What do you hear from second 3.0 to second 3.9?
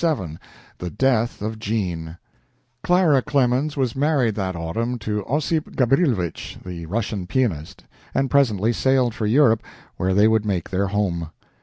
Clemens